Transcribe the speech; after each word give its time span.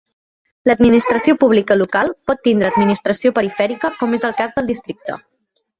L'administració 0.69 1.35
pública 1.43 1.77
local 1.83 2.11
pot 2.31 2.41
tindre 2.49 2.73
administració 2.75 3.35
perifèrica, 3.39 3.95
com 4.03 4.21
és 4.21 4.29
el 4.31 4.39
cas 4.41 4.59
del 4.59 4.75
districte. 4.75 5.23